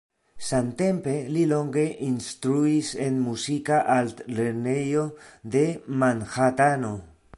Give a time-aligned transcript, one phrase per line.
[0.45, 5.05] Samtempe li longe instruis en muzika altlernejo
[5.57, 5.65] de
[6.05, 6.95] Manhatano.